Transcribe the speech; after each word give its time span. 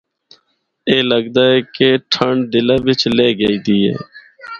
اے 0.89 0.97
لگدا 1.11 1.43
اے 1.51 1.59
کہ 1.75 1.89
ٹھنڈ 2.11 2.39
دلّا 2.53 2.75
بچ 2.85 3.01
لِہہ 3.15 3.37
گئی 3.39 3.57
دی 3.65 3.77
اے۔ 3.87 3.93